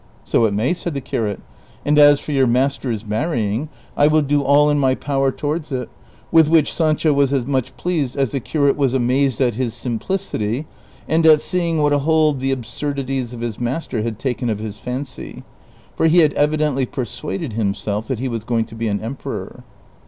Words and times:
"So 0.33 0.45
it 0.45 0.53
may," 0.55 0.73
said 0.73 0.95
the 0.95 0.99
curate;" 0.99 1.41
and 1.85 1.99
as 1.99 2.19
for 2.19 2.31
your 2.31 2.47
master's 2.47 3.05
marrying, 3.05 3.69
I 3.95 4.07
will 4.07 4.23
do 4.23 4.41
all 4.41 4.71
in 4.71 4.79
my 4.79 4.95
power 4.95 5.31
towards 5.31 5.71
it:" 5.71 5.89
with 6.31 6.49
which 6.49 6.73
Sancho 6.73 7.13
was 7.13 7.31
as 7.31 7.45
much 7.45 7.77
pleased 7.77 8.15
as 8.15 8.31
the 8.31 8.39
curate 8.39 8.75
was 8.77 8.95
amazed 8.95 9.39
at 9.41 9.53
his 9.53 9.75
simplicity 9.75 10.65
and 11.07 11.23
at 11.27 11.39
seeing 11.39 11.77
what 11.77 11.93
a 11.93 11.99
hold 11.99 12.39
the 12.39 12.49
absurdities 12.51 13.31
of 13.31 13.41
his 13.41 13.59
master 13.59 14.01
had 14.01 14.17
taken 14.17 14.49
of 14.49 14.57
his 14.57 14.79
fancy, 14.79 15.43
for 15.95 16.07
he 16.07 16.21
had 16.21 16.33
evidently 16.33 16.87
persuaded 16.87 17.53
himself 17.53 18.07
that 18.07 18.17
he 18.17 18.27
was 18.27 18.43
going 18.43 18.65
to 18.65 18.75
be 18.75 18.87
an 18.87 18.99
emperor. 19.01 19.63